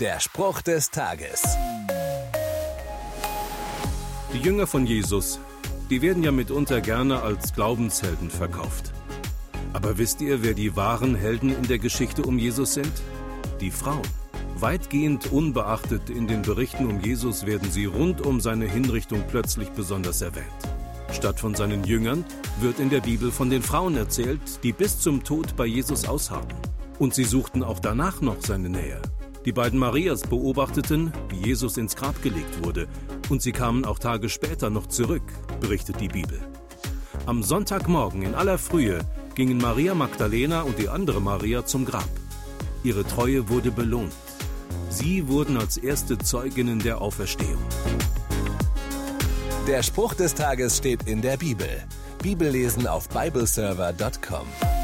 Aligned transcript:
Der 0.00 0.20
Spruch 0.20 0.60
des 0.60 0.90
Tages. 0.90 1.42
Die 4.34 4.38
Jünger 4.38 4.66
von 4.66 4.84
Jesus, 4.84 5.40
die 5.88 6.02
werden 6.02 6.22
ja 6.22 6.32
mitunter 6.32 6.82
gerne 6.82 7.22
als 7.22 7.54
Glaubenshelden 7.54 8.28
verkauft. 8.28 8.92
Aber 9.72 9.96
wisst 9.96 10.20
ihr, 10.20 10.42
wer 10.42 10.52
die 10.52 10.76
wahren 10.76 11.14
Helden 11.14 11.48
in 11.48 11.66
der 11.66 11.78
Geschichte 11.78 12.24
um 12.24 12.38
Jesus 12.38 12.74
sind? 12.74 12.92
Die 13.62 13.70
Frauen. 13.70 14.06
Weitgehend 14.58 15.32
unbeachtet 15.32 16.10
in 16.10 16.26
den 16.26 16.42
Berichten 16.42 16.84
um 16.84 17.00
Jesus 17.00 17.46
werden 17.46 17.70
sie 17.70 17.86
rund 17.86 18.20
um 18.20 18.42
seine 18.42 18.66
Hinrichtung 18.66 19.24
plötzlich 19.26 19.70
besonders 19.70 20.20
erwähnt. 20.20 20.44
Statt 21.10 21.40
von 21.40 21.54
seinen 21.54 21.84
Jüngern 21.84 22.22
wird 22.60 22.80
in 22.80 22.90
der 22.90 23.00
Bibel 23.00 23.32
von 23.32 23.48
den 23.48 23.62
Frauen 23.62 23.96
erzählt, 23.96 24.62
die 24.62 24.72
bis 24.72 25.00
zum 25.00 25.24
Tod 25.24 25.56
bei 25.56 25.64
Jesus 25.64 26.06
ausharrten. 26.06 26.58
Und 26.98 27.14
sie 27.14 27.24
suchten 27.24 27.62
auch 27.62 27.78
danach 27.78 28.20
noch 28.20 28.42
seine 28.42 28.68
Nähe. 28.68 29.00
Die 29.46 29.52
beiden 29.52 29.78
Marias 29.78 30.22
beobachteten, 30.22 31.12
wie 31.28 31.46
Jesus 31.48 31.76
ins 31.76 31.94
Grab 31.94 32.20
gelegt 32.20 32.64
wurde, 32.64 32.88
und 33.28 33.40
sie 33.40 33.52
kamen 33.52 33.84
auch 33.84 34.00
Tage 34.00 34.28
später 34.28 34.70
noch 34.70 34.88
zurück, 34.88 35.22
berichtet 35.60 36.00
die 36.00 36.08
Bibel. 36.08 36.40
Am 37.26 37.44
Sonntagmorgen 37.44 38.22
in 38.22 38.34
aller 38.34 38.58
Frühe 38.58 38.98
gingen 39.36 39.58
Maria 39.58 39.94
Magdalena 39.94 40.62
und 40.62 40.80
die 40.80 40.88
andere 40.88 41.20
Maria 41.20 41.64
zum 41.64 41.84
Grab. 41.84 42.08
Ihre 42.82 43.04
Treue 43.04 43.48
wurde 43.48 43.70
belohnt. 43.70 44.12
Sie 44.90 45.28
wurden 45.28 45.56
als 45.56 45.76
erste 45.76 46.18
Zeuginnen 46.18 46.80
der 46.80 47.00
Auferstehung. 47.00 47.62
Der 49.68 49.84
Spruch 49.84 50.14
des 50.14 50.34
Tages 50.34 50.76
steht 50.76 51.04
in 51.04 51.22
der 51.22 51.36
Bibel. 51.36 51.68
Bibellesen 52.20 52.88
auf 52.88 53.08
bibleserver.com. 53.08 54.75